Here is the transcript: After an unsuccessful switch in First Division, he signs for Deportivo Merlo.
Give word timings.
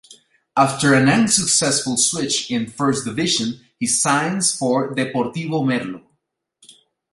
After 0.57 0.95
an 0.95 1.07
unsuccessful 1.07 1.95
switch 1.95 2.49
in 2.49 2.65
First 2.71 3.05
Division, 3.05 3.59
he 3.77 3.85
signs 3.85 4.51
for 4.55 4.95
Deportivo 4.95 5.63
Merlo. 5.63 6.01